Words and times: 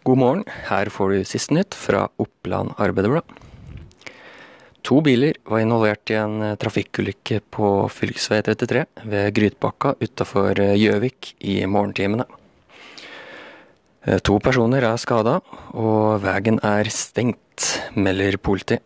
God 0.00 0.16
morgen, 0.16 0.44
her 0.64 0.88
får 0.88 1.10
du 1.12 1.24
siste 1.28 1.52
nytt 1.52 1.76
fra 1.76 2.06
Oppland 2.22 2.70
Arbeiderblad. 2.80 3.26
To 4.88 5.02
biler 5.04 5.36
var 5.44 5.60
involvert 5.60 6.08
i 6.08 6.16
en 6.16 6.38
eh, 6.40 6.54
trafikkulykke 6.56 7.42
på 7.52 7.72
fv. 7.92 8.14
33 8.16 8.86
ved 9.12 9.28
Grytbakka 9.36 9.92
utafor 10.00 10.56
eh, 10.56 10.72
Gjøvik 10.80 11.34
i 11.44 11.58
morgentimene. 11.68 12.24
Eh, 14.08 14.16
To 14.24 14.38
personer 14.40 14.88
er 14.88 14.96
skada, 14.96 15.42
og 15.76 16.24
veien 16.24 16.56
er 16.64 16.88
stengt, 16.88 17.68
melder 17.92 18.40
politi. 18.40 18.80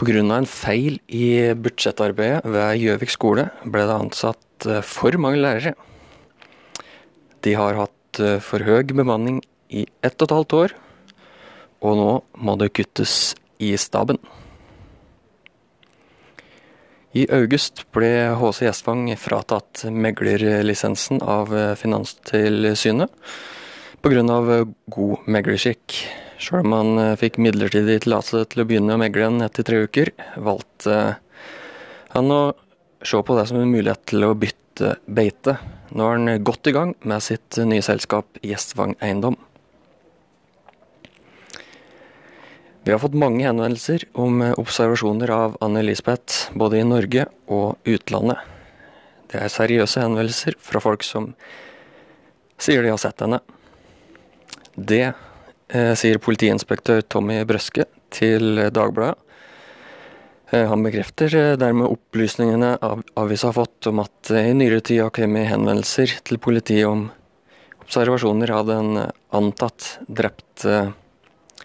Pga. 0.00 0.18
en 0.24 0.48
feil 0.48 0.96
i 1.12 1.52
budsjettarbeidet 1.52 2.48
ved 2.48 2.80
Gjøvik 2.86 3.12
skole 3.12 3.50
ble 3.68 3.84
det 3.84 4.00
ansatt 4.00 4.72
for 4.80 5.12
mange 5.20 5.44
lærere. 5.44 5.76
De 7.42 7.54
har 7.58 7.78
hatt 7.78 8.22
eh, 8.22 8.38
for 8.42 8.62
høy 8.62 8.84
bemanning 8.94 9.40
i 9.72 9.86
ett 10.04 10.20
og 10.20 10.28
et 10.28 10.36
halvt 10.36 10.56
år, 10.58 10.76
og 11.82 11.98
nå 11.98 12.12
må 12.38 12.54
det 12.60 12.72
kuttes 12.76 13.34
i 13.62 13.72
staben. 13.80 14.20
I 17.12 17.26
august 17.34 17.82
ble 17.92 18.32
HC 18.40 18.62
Gjestvang 18.64 19.10
fratatt 19.20 19.82
meglerlisensen 19.90 21.20
av 21.20 21.52
eh, 21.52 21.74
Finanstilsynet 21.76 23.12
pga. 24.02 24.64
god 24.90 25.28
meglerskikk. 25.28 25.98
Sjøl 26.42 26.64
om 26.64 26.72
han 26.78 27.02
eh, 27.02 27.18
fikk 27.20 27.36
midlertidig 27.42 28.00
tillatelse 28.06 28.48
til 28.54 28.64
å 28.64 28.68
begynne 28.70 28.96
å 28.96 29.02
megle 29.02 29.26
igjen 29.26 29.44
etter 29.44 29.66
tre 29.66 29.82
uker, 29.84 30.14
valgte 30.40 31.18
han 32.14 32.32
å 32.32 32.42
se 33.02 33.18
på 33.18 33.36
det 33.36 33.46
som 33.50 33.60
en 33.60 33.70
mulighet 33.70 34.06
til 34.08 34.26
å 34.26 34.34
bytte 34.38 34.61
beite. 35.06 35.58
Nå 35.92 36.06
er 36.06 36.18
han 36.18 36.44
godt 36.44 36.70
i 36.70 36.74
gang 36.76 36.94
med 37.04 37.24
sitt 37.24 37.58
nye 37.60 37.84
selskap 37.84 38.40
Gjestvang 38.40 38.94
Eiendom. 39.02 39.36
Vi 42.84 42.90
har 42.90 42.98
fått 42.98 43.14
mange 43.14 43.44
henvendelser 43.46 44.08
om 44.18 44.40
eh, 44.42 44.56
observasjoner 44.58 45.30
av 45.30 45.52
Anne-Elisabeth, 45.62 46.48
både 46.58 46.80
i 46.80 46.86
Norge 46.86 47.28
og 47.46 47.78
utlandet. 47.86 48.40
Det 49.30 49.38
er 49.38 49.52
seriøse 49.54 50.02
henvendelser 50.02 50.56
fra 50.58 50.82
folk 50.82 51.06
som 51.06 51.28
sier 52.58 52.82
de 52.82 52.90
har 52.90 52.98
sett 52.98 53.22
henne. 53.22 53.38
Det 54.74 55.04
eh, 55.06 55.92
sier 55.94 56.18
politiinspektør 56.18 57.04
Tommy 57.06 57.38
Brøske 57.46 57.86
til 58.10 58.64
Dagbladet. 58.74 59.14
Eh, 60.52 60.68
han 60.68 60.82
bekrefter 60.84 61.34
eh, 61.34 61.56
dermed 61.56 61.88
opplysningene 61.88 62.74
av 62.84 63.02
avisa 63.16 63.48
har 63.48 63.56
fått 63.56 63.88
om 63.88 64.02
at 64.04 64.28
det 64.28 64.44
i 64.50 64.54
nyere 64.56 64.82
tid 64.84 65.00
har 65.00 65.14
kommet 65.16 65.48
henvendelser 65.48 66.18
til 66.28 66.40
politiet 66.42 66.84
om 66.88 67.06
observasjoner 67.80 68.52
av 68.52 68.68
den 68.68 68.98
antatt 69.32 69.96
drepte 70.06 70.92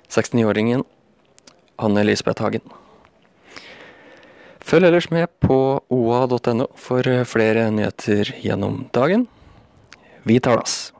69-åringen 0.07 0.85
Anne-Elisabeth 1.77 2.41
Hagen. 2.41 2.63
Følg 4.67 4.87
ellers 4.87 5.11
med 5.11 5.31
på 5.43 5.59
oa.no 5.93 6.71
for 6.75 7.11
flere 7.27 7.69
nyheter 7.71 8.33
gjennom 8.43 8.85
dagen. 8.95 9.27
Vi 10.27 10.39
talas! 10.43 10.96